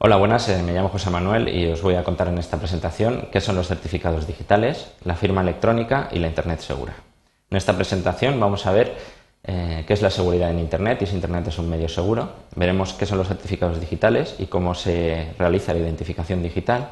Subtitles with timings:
[0.00, 3.26] Hola, buenas, eh, me llamo José Manuel y os voy a contar en esta presentación
[3.32, 6.94] qué son los certificados digitales, la firma electrónica y la Internet segura.
[7.50, 8.94] En esta presentación vamos a ver
[9.42, 12.28] eh, qué es la seguridad en Internet y si Internet es un medio seguro.
[12.54, 16.90] Veremos qué son los certificados digitales y cómo se realiza la identificación digital.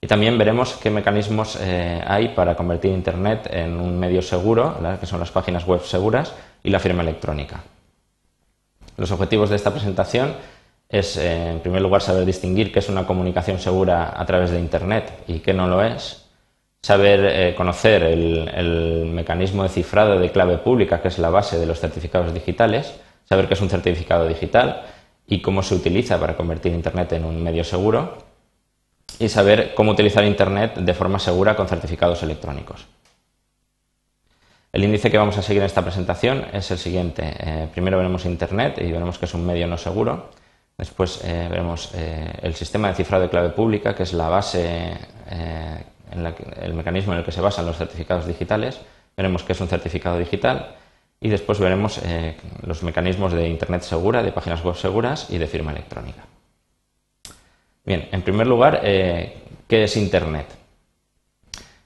[0.00, 5.06] Y también veremos qué mecanismos eh, hay para convertir Internet en un medio seguro, que
[5.06, 6.32] son las páginas web seguras,
[6.62, 7.64] y la firma electrónica.
[8.96, 10.34] Los objetivos de esta presentación
[10.88, 14.58] es, eh, en primer lugar, saber distinguir qué es una comunicación segura a través de
[14.58, 16.24] Internet y qué no lo es,
[16.82, 21.66] saber eh, conocer el, mecanismo de cifrado de clave pública, que es la base de
[21.66, 22.94] los certificados digitales,
[23.28, 24.82] saber qué es un certificado digital
[25.26, 28.18] y cómo se utiliza para convertir Internet en un medio seguro,
[29.18, 32.86] y saber cómo utilizar Internet de forma segura con certificados electrónicos.
[34.72, 37.22] El índice que vamos a seguir en esta presentación es el siguiente.
[37.38, 40.30] Eh, primero veremos Internet y veremos que es un medio no seguro.
[40.76, 44.92] Después eh, veremos eh, el sistema de cifrado de clave pública, que es la base,
[46.62, 48.80] el mecanismo en el que se basan los certificados digitales.
[49.16, 50.76] Veremos qué es un certificado digital.
[51.20, 52.00] Y después veremos
[52.66, 56.24] los mecanismos de Internet segura, de páginas web seguras y de firma electrónica.
[57.84, 60.46] Bien, en primer lugar, ¿qué es Internet?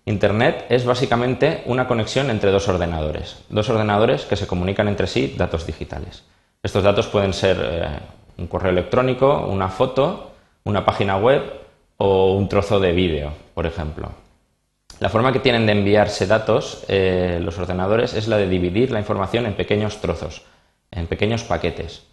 [0.09, 5.35] Internet es básicamente una conexión entre dos ordenadores, dos ordenadores que se comunican entre sí
[5.37, 6.25] datos digitales.
[6.63, 7.99] Estos datos pueden ser eh,
[8.39, 10.33] un correo electrónico, una foto,
[10.65, 11.43] una página web
[11.97, 14.11] o un trozo de vídeo, por ejemplo.
[15.01, 18.99] La forma que tienen de enviarse datos eh, los ordenadores es la de dividir la
[18.99, 20.43] información en pequeños trozos,
[20.91, 22.05] en pequeños paquetes,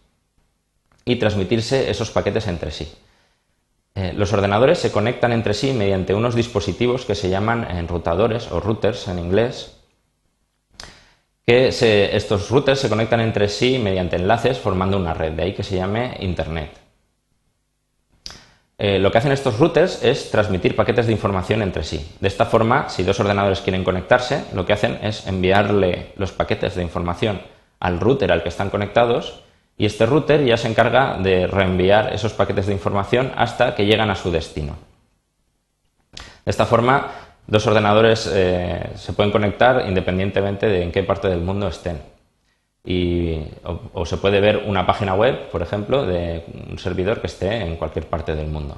[1.03, 2.91] y transmitirse esos paquetes entre sí.
[3.95, 8.59] Eh, los ordenadores se conectan entre sí mediante unos dispositivos que se llaman enrutadores o
[8.59, 9.74] routers en inglés,
[11.45, 11.67] que
[12.15, 15.75] estos routers se conectan entre sí mediante enlaces formando una red, de ahí que se
[15.75, 16.71] llame Internet.
[18.77, 22.05] Eh, lo que hacen estos routers es transmitir paquetes de información entre sí.
[22.19, 26.75] De esta forma, si dos ordenadores quieren conectarse, lo que hacen es enviarle los paquetes
[26.75, 27.41] de información
[27.79, 29.43] al router al que están conectados
[29.77, 34.09] y este router ya se encarga de reenviar esos paquetes de información hasta que llegan
[34.09, 34.75] a su destino.
[36.13, 37.11] De esta forma,
[37.47, 42.01] dos ordenadores eh, se pueden conectar independientemente de en qué parte del mundo estén.
[43.93, 47.75] o, se puede ver una página web, por ejemplo, de un servidor que esté en
[47.77, 48.77] cualquier parte del mundo.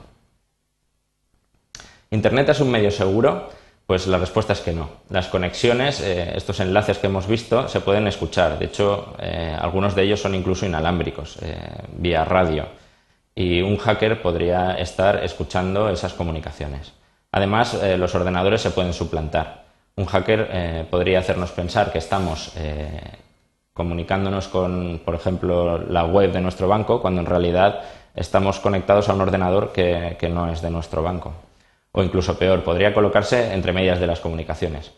[2.11, 3.49] Internet es un medio seguro
[3.85, 4.89] pues la respuesta es que no.
[5.09, 8.59] Las conexiones, eh, estos enlaces que hemos visto, se pueden escuchar.
[8.59, 11.39] De hecho, eh, algunos de ellos son incluso inalámbricos,
[11.95, 12.65] vía radio.
[13.33, 16.91] Y un hacker podría estar escuchando esas comunicaciones.
[17.31, 19.65] Además, los ordenadores se pueden suplantar.
[19.95, 22.53] Un hacker podría hacernos pensar que estamos
[23.73, 27.81] comunicándonos con, por ejemplo, la web de nuestro banco, cuando en realidad
[28.15, 31.33] estamos conectados a un ordenador que no es de nuestro banco
[31.97, 34.91] o incluso peor, podría colocarse entre medias de las comunicaciones.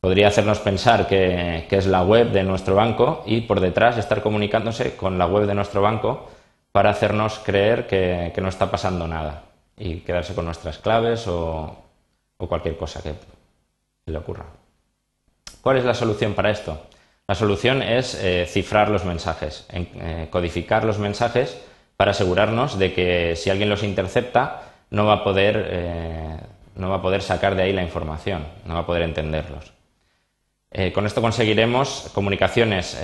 [0.00, 4.96] Podría hacernos pensar que, es la web de nuestro banco y por detrás estar comunicándose
[4.96, 6.28] con la web de nuestro banco
[6.72, 9.42] para hacernos creer que, no está pasando nada
[9.76, 11.76] y quedarse con nuestras claves o,
[12.36, 13.14] cualquier cosa que
[14.06, 14.46] le ocurra.
[15.60, 16.86] ¿Cuál es la solución para esto?
[17.28, 21.56] La solución es eh, cifrar los mensajes, eh, codificar los mensajes
[21.96, 26.36] para asegurarnos de que si alguien los intercepta, no va a poder, eh,
[26.74, 29.72] no va a poder sacar de ahí la información, no va a poder entenderlos.
[30.94, 32.98] Con esto conseguiremos comunicaciones,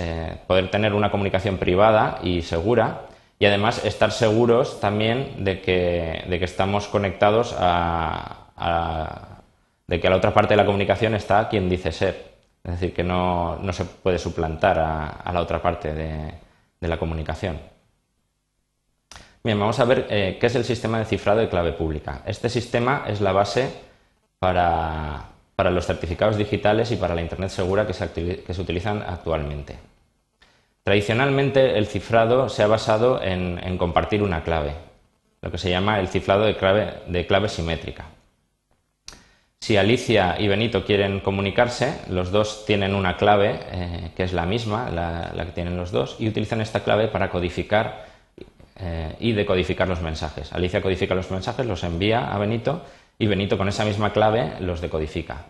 [0.47, 3.08] poder tener una comunicación privada y segura
[3.39, 9.41] y además estar seguros también de que, de que estamos conectados a,
[9.87, 12.29] de que la otra parte de la comunicación está quien dice ser.
[12.63, 17.57] Es decir, que no, se puede suplantar a, la otra parte de la comunicación.
[19.41, 22.23] Bien, vamos a ver eh, qué es el sistema de cifrado de clave pública.
[22.25, 23.71] Este sistema es la base
[24.37, 29.77] para, los certificados digitales y para la Internet segura que se, utilizan actualmente.
[30.89, 34.73] Tradicionalmente el cifrado se ha basado en, compartir una clave,
[35.39, 38.05] lo que se llama el cifrado de clave, simétrica.
[39.59, 44.47] Si Alicia y Benito quieren comunicarse, los dos tienen una clave eh, que es la
[44.47, 48.07] misma, la, que tienen los dos, y utilizan esta clave para codificar
[48.77, 50.51] eh, y decodificar los mensajes.
[50.53, 52.81] Alicia codifica los mensajes, los envía a Benito
[53.19, 55.45] y Benito con esa misma clave los decodifica.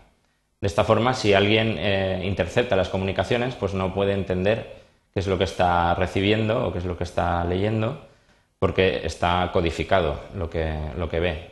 [0.60, 4.79] De esta forma, si alguien eh, intercepta las comunicaciones, pues no puede entender
[5.12, 8.06] qué es lo que está recibiendo o qué es lo que está leyendo,
[8.58, 11.50] porque está codificado lo que, lo que ve.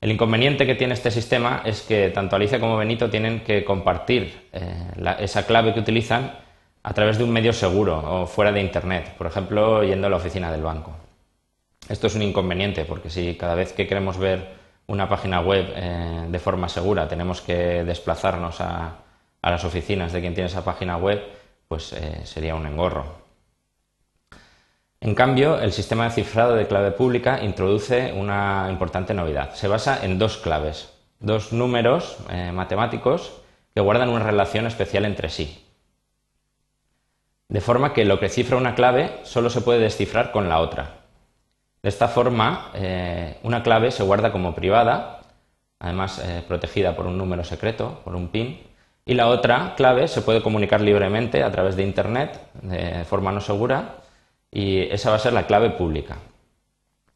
[0.00, 4.48] El inconveniente que tiene este sistema es que tanto Alicia como Benito tienen que compartir
[4.52, 6.32] eh, esa clave que utilizan
[6.82, 10.16] a través de un medio seguro o fuera de Internet, por ejemplo, yendo a la
[10.16, 10.94] oficina del banco.
[11.88, 14.46] Esto es un inconveniente porque si cada vez que queremos ver
[14.86, 18.98] una página web eh, de forma segura tenemos que desplazarnos a,
[19.42, 21.22] las oficinas de quien tiene esa página web,
[21.68, 23.04] pues eh, sería un engorro.
[25.00, 29.54] En cambio, el sistema de cifrado de clave pública introduce una importante novedad.
[29.54, 33.40] Se basa en dos claves, dos números eh, matemáticos
[33.74, 35.66] que guardan una relación especial entre sí.
[37.48, 41.02] De forma que lo que cifra una clave solo se puede descifrar con la otra.
[41.82, 45.20] De esta forma, eh, una clave se guarda como privada,
[45.78, 48.58] además protegida por un número secreto, por un PIN,
[49.06, 53.40] y la otra clave se puede comunicar libremente a través de Internet de forma no
[53.40, 53.96] segura
[54.50, 56.16] y esa va a ser la clave pública.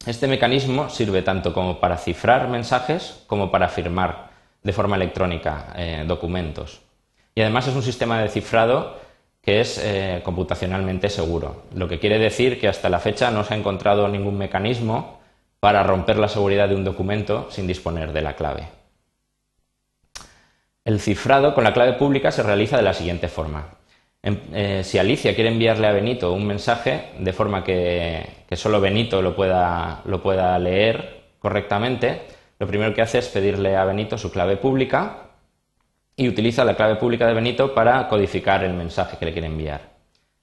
[0.07, 4.29] Este mecanismo sirve tanto como para cifrar mensajes como para firmar
[4.63, 6.81] de forma electrónica eh, documentos.
[7.35, 8.97] Y además es un sistema de cifrado
[9.43, 13.55] que es eh, computacionalmente seguro, lo que quiere decir que hasta la fecha no se
[13.55, 15.21] ha encontrado ningún mecanismo
[15.61, 18.78] para romper la seguridad de un documento sin disponer de la clave.
[20.89, 23.75] El cifrado con la clave pública se realiza de la siguiente forma.
[24.23, 29.21] Eh, si Alicia quiere enviarle a Benito un mensaje de forma que, que solo Benito
[29.21, 32.23] lo pueda, lo pueda leer correctamente,
[32.59, 35.25] lo primero que hace es pedirle a Benito su clave pública
[36.17, 39.83] y utiliza la clave pública de Benito para codificar el mensaje que le quiere enviar.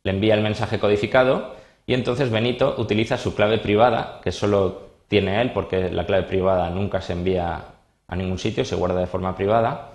[0.04, 1.56] Le envía el mensaje codificado
[1.88, 6.70] y entonces Benito utiliza su clave privada, que solo tiene él porque la clave privada
[6.70, 7.64] nunca se envía
[8.08, 9.90] a ningún sitio, se guarda de forma privada,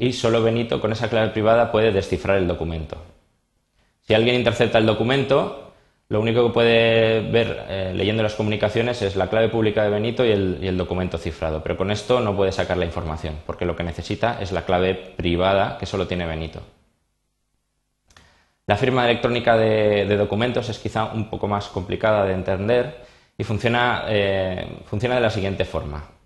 [0.00, 2.96] y solo Benito con esa clave privada puede descifrar el documento.
[4.00, 5.74] Si alguien intercepta el documento,
[6.08, 10.24] lo único que puede ver eh, leyendo las comunicaciones es la clave pública de Benito
[10.24, 13.84] y el, documento cifrado, pero con esto no puede sacar la información, porque lo que
[13.84, 16.62] necesita es la clave privada que solo tiene Benito.
[18.66, 23.04] La firma electrónica de, documentos es quizá un poco más complicada de entender
[23.36, 26.19] y funciona, eh, funciona de la siguiente forma.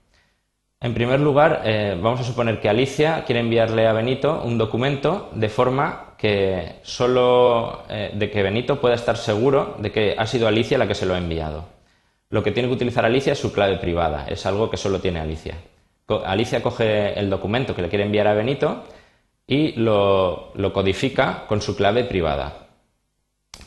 [0.84, 5.31] En primer lugar, eh, vamos a suponer que Alicia quiere enviarle a Benito un documento
[5.32, 10.46] de forma que solo eh, de que Benito pueda estar seguro de que ha sido
[10.46, 11.64] Alicia la que se lo ha enviado.
[12.28, 15.20] Lo que tiene que utilizar Alicia es su clave privada, es algo que solo tiene
[15.20, 15.54] Alicia.
[16.26, 18.84] Alicia coge el documento que le quiere enviar a Benito
[19.46, 22.66] y lo, lo codifica con su clave privada.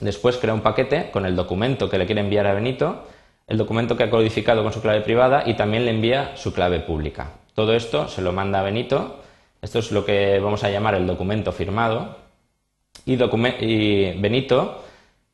[0.02, 3.06] Después crea un paquete con el documento que le quiere enviar a Benito
[3.48, 6.82] el documento que ha codificado con su clave privada y también le envía su clave
[6.82, 7.32] pública.
[7.56, 9.22] Todo esto se lo manda a Benito.
[9.62, 12.18] Esto es lo que vamos a llamar el documento firmado.
[13.06, 13.16] Y,
[14.20, 14.84] Benito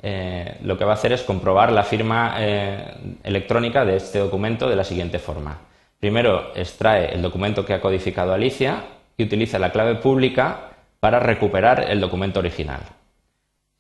[0.02, 2.94] eh, lo que va a hacer es comprobar la firma eh,
[3.24, 5.58] electrónica de este documento de la siguiente forma.
[6.00, 8.84] Primero extrae el documento que ha codificado Alicia
[9.18, 12.82] y utiliza la clave pública para recuperar el documento original.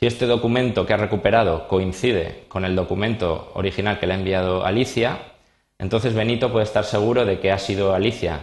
[0.03, 4.65] Si este documento que ha recuperado coincide con el documento original que le ha enviado
[4.65, 5.17] Alicia,
[5.79, 8.41] entonces Benito puede estar seguro de que ha sido Alicia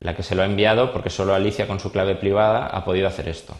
[0.00, 3.06] la que se lo ha enviado porque solo Alicia con su clave privada ha podido
[3.06, 3.54] hacer esto.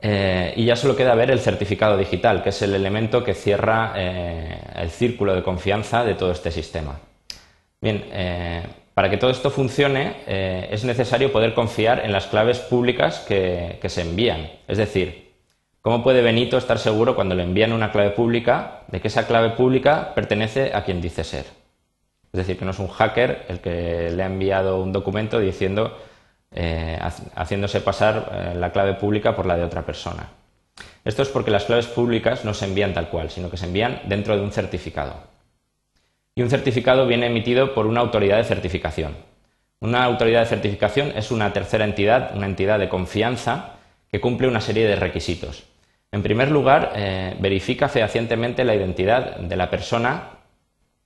[0.00, 3.92] Eh, y ya solo queda ver el certificado digital, que es el elemento que cierra
[3.94, 6.98] eh, el círculo de confianza de todo este sistema.
[7.80, 12.60] Bien, eh, para que todo esto funcione eh, es necesario poder confiar en las claves
[12.60, 14.48] públicas que, se envían.
[14.68, 15.32] Es decir,
[15.82, 19.50] ¿cómo puede Benito estar seguro cuando le envían una clave pública de que esa clave
[19.50, 21.44] pública pertenece a quien dice ser?
[22.32, 25.98] Es decir, que no es un hacker el que le ha enviado un documento diciendo,
[26.52, 26.98] eh,
[27.34, 30.28] haciéndose pasar eh, la clave pública por la de otra persona.
[31.04, 34.00] Esto es porque las claves públicas no se envían tal cual, sino que se envían
[34.06, 35.33] dentro de un certificado
[36.34, 39.14] y un certificado viene emitido por una autoridad de certificación.
[39.80, 43.74] Una autoridad de certificación es una tercera entidad, una entidad de confianza
[44.10, 45.64] que cumple una serie de requisitos.
[46.10, 50.30] En primer lugar, eh, verifica fehacientemente la identidad de la persona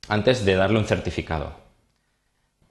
[0.07, 1.53] antes de darle un certificado.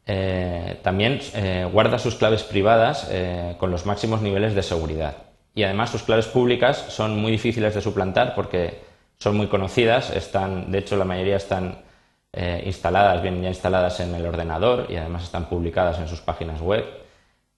[0.07, 3.11] Eh, también eh, guarda sus claves privadas
[3.59, 5.17] con los máximos niveles de seguridad.
[5.55, 8.81] Y además sus claves públicas son muy difíciles de suplantar porque
[9.19, 11.88] son muy conocidas, están, de hecho la mayoría están
[12.33, 16.61] eh, instaladas, vienen ya instaladas en el ordenador y además están publicadas en sus páginas
[16.61, 16.85] web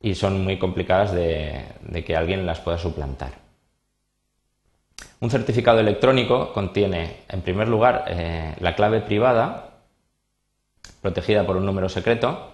[0.01, 1.65] y son muy complicadas de,
[2.07, 3.33] que alguien las pueda suplantar.
[5.21, 9.71] Un certificado electrónico contiene, en primer lugar, eh, la clave privada,
[11.03, 12.51] protegida por un número secreto,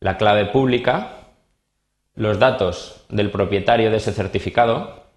[0.00, 1.18] la clave pública,
[2.14, 5.07] los datos del propietario de ese certificado,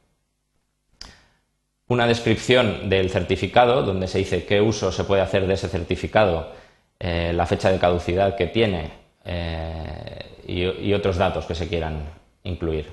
[1.92, 6.54] una descripción del certificado donde se dice qué uso se puede hacer de ese certificado,
[6.98, 8.92] eh, la fecha de caducidad que tiene
[9.26, 12.06] eh, y, otros datos que se quieran
[12.44, 12.88] incluir.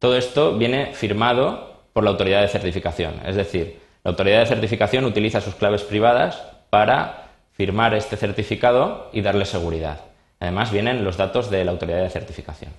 [0.00, 5.04] Todo esto viene firmado por la autoridad de certificación, es decir, La autoridad de certificación
[5.04, 10.00] utiliza sus claves privadas para firmar este certificado y darle seguridad.
[10.40, 12.72] Además, vienen los datos de la autoridad de certificación.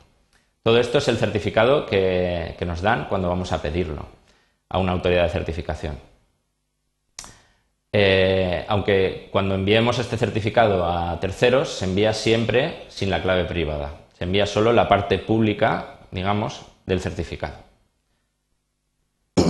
[0.63, 4.20] Todo esto es el certificado que, nos dan cuando vamos a pedirlo
[4.71, 5.99] a una autoridad de certificación.
[7.93, 13.91] Eh, aunque cuando enviemos este certificado a terceros, se envía siempre sin la clave privada.
[14.17, 17.55] Se envía solo la parte pública, digamos, del certificado.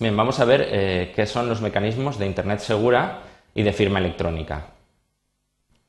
[0.00, 3.20] Bien, vamos a ver eh, qué son los mecanismos de Internet segura
[3.54, 4.66] y de firma electrónica,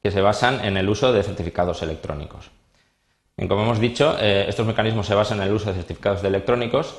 [0.01, 2.49] que se basan en el uso de certificados electrónicos.
[3.35, 6.95] como hemos dicho, eh, estos mecanismos se basan en el uso de certificados electrónicos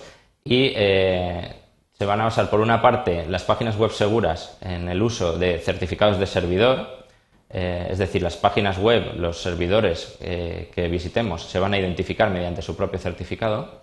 [0.46, 1.54] y eh,
[1.92, 5.58] se van a basar, por una parte, las páginas web seguras en el uso de
[5.58, 7.04] certificados de servidor,
[7.48, 12.76] es decir, las páginas web, los servidores que visitemos se van a identificar mediante su
[12.76, 13.82] propio certificado.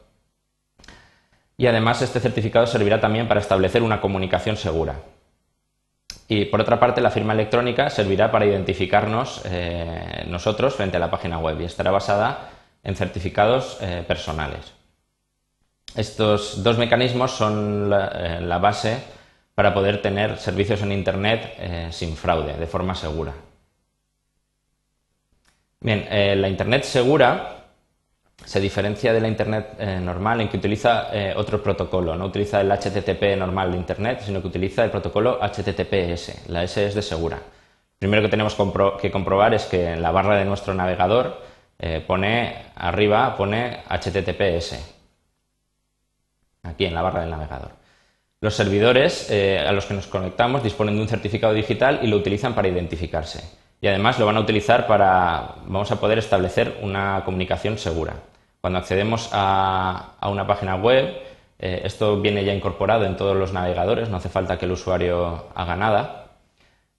[1.57, 4.99] Y además este certificado servirá también para establecer una comunicación segura.
[6.27, 11.11] Y por otra parte, la firma electrónica servirá para identificarnos eh, nosotros frente a la
[11.11, 12.49] página web y estará basada
[12.83, 14.73] en certificados eh, personales.
[15.95, 18.97] Estos dos mecanismos son la, eh, base
[19.55, 23.33] para poder tener servicios en Internet sin fraude, de forma segura.
[25.79, 26.07] Bien,
[26.41, 27.63] la Internet segura
[28.45, 32.61] se diferencia de la Internet eh, normal en que utiliza eh, otro protocolo, no utiliza
[32.61, 36.49] el HTTP normal de Internet, sino que utiliza el protocolo HTTPS.
[36.49, 37.39] La S es de segura.
[37.97, 38.57] Primero que tenemos
[39.01, 41.41] que comprobar es que en la barra de nuestro navegador
[41.79, 45.02] eh, pone arriba pone HTTPS.
[46.63, 47.71] Aquí en la barra del navegador.
[48.41, 52.53] Los servidores a los que nos conectamos disponen de un certificado digital y lo utilizan
[52.53, 53.41] para identificarse.
[53.83, 58.13] Y además lo van a utilizar para, vamos a poder establecer una comunicación segura.
[58.61, 61.17] Cuando accedemos a, una página web,
[61.59, 65.49] eh, esto viene ya incorporado en todos los navegadores, no hace falta que el usuario
[65.53, 66.27] haga nada.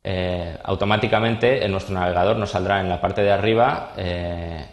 [0.02, 4.66] Eh, automáticamente en nuestro navegador nos saldrá en la parte de arriba, eh,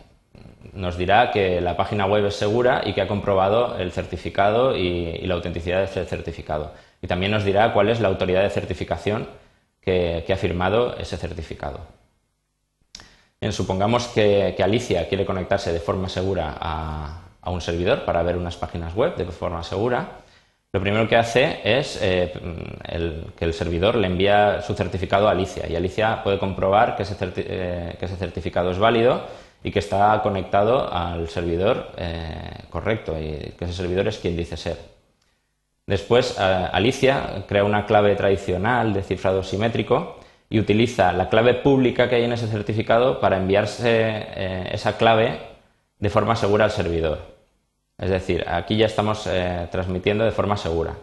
[0.73, 5.17] nos dirá que la página web es segura y que ha comprobado el certificado y,
[5.27, 6.71] la autenticidad de ese certificado.
[7.01, 9.27] Y también nos dirá cuál es la autoridad de certificación
[9.81, 11.81] que ha firmado ese certificado
[13.49, 18.93] supongamos que, Alicia quiere conectarse de forma segura a, un servidor para ver unas páginas
[18.93, 20.19] web de forma segura.
[20.71, 22.31] Lo primero que hace es eh,
[23.35, 27.15] que el servidor le envía su certificado a Alicia y Alicia puede comprobar que ese,
[27.19, 29.25] eh, certificado es válido
[29.63, 34.57] y que está conectado al servidor eh, correcto y que ese servidor es quien dice
[34.57, 34.77] ser.
[35.87, 40.19] Después, Alicia crea una clave tradicional de cifrado simétrico
[40.51, 45.39] y utiliza la clave pública que hay en ese certificado para enviarse eh, esa clave
[45.97, 47.19] de forma segura al servidor.
[47.97, 50.95] Es decir, aquí ya estamos eh, transmitiendo de forma segura.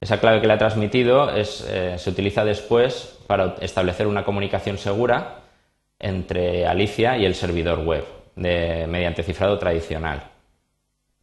[0.00, 5.40] Esa clave que le ha transmitido eh, se utiliza después para establecer una comunicación segura
[5.98, 8.04] entre Alicia y el servidor web
[8.36, 10.24] mediante cifrado tradicional.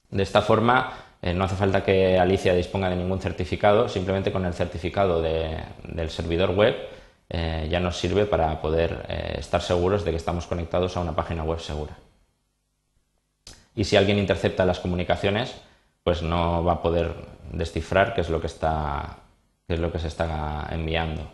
[0.09, 4.53] De esta forma, no hace falta que Alicia disponga de ningún certificado, simplemente con el
[4.53, 6.75] certificado del servidor web
[7.29, 11.15] eh, ya nos sirve para poder eh, estar seguros de que estamos conectados a una
[11.15, 11.97] página web segura.
[13.75, 15.55] Y si alguien intercepta las comunicaciones,
[16.03, 17.15] pues no va a poder
[17.51, 19.17] descifrar qué es lo que, está,
[19.67, 21.27] qué es lo que se está enviando.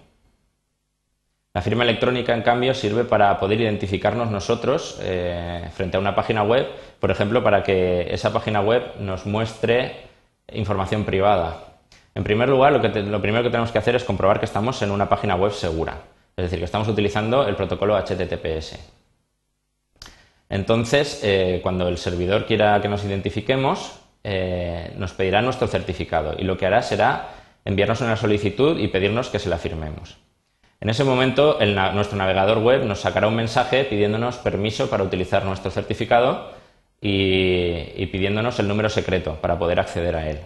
[1.60, 6.42] La firma electrónica, en cambio, sirve para poder identificarnos nosotros eh, frente a una página
[6.42, 6.66] web,
[7.02, 10.06] por ejemplo, para que esa página web nos muestre
[10.54, 11.58] información privada,
[12.16, 15.10] en primer lugar, lo, primero que tenemos que hacer es comprobar que estamos en una
[15.10, 15.98] página web segura,
[16.38, 18.80] es decir, que estamos utilizando el protocolo HTTPS.
[20.48, 26.46] Entonces, eh, cuando el servidor quiera que nos identifiquemos, eh, nos pedirá nuestro certificado y
[26.46, 27.32] lo que hará será
[27.66, 30.18] enviarnos una solicitud y pedirnos que se la firmemos.
[30.82, 31.60] En ese momento,
[31.94, 36.52] nuestro navegador web nos sacará un mensaje pidiéndonos permiso para utilizar nuestro certificado
[37.02, 40.40] y pidiéndonos el número secreto para poder acceder a él.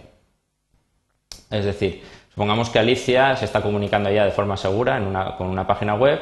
[1.50, 5.00] Es decir, supongamos que Alicia se está comunicando ya de forma segura
[5.38, 6.20] con una página web,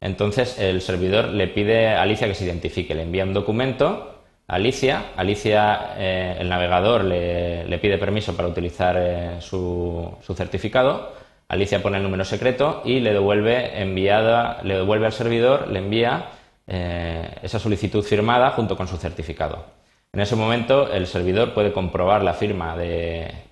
[0.00, 4.16] entonces el servidor le pide a Alicia que se identifique, le envía un documento
[4.48, 11.12] Alicia, Alicia, eh, el navegador le, pide permiso para utilizar eh, su, certificado,
[11.48, 16.30] Alicia pone el número secreto y le devuelve enviada, le devuelve al servidor, le envía
[16.66, 19.64] eh, esa solicitud firmada junto con su certificado.
[20.12, 23.44] En ese momento el servidor puede comprobar la firma de,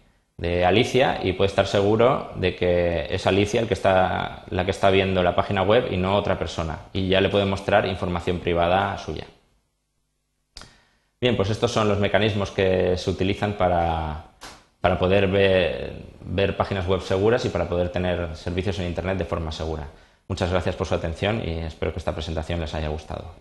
[0.66, 5.62] Alicia y puede estar seguro de que es Alicia la que está viendo la página
[5.62, 6.80] web y no otra persona.
[6.92, 9.24] Y ya le puede mostrar información privada suya.
[11.20, 14.33] Bien, pues estos son los mecanismos que se utilizan para,
[14.84, 19.50] para poder ver, páginas web seguras y para poder tener servicios en Internet de forma
[19.50, 19.88] segura.
[20.28, 23.32] Muchas gracias por su atención y espero que esta presentación les haya gustado.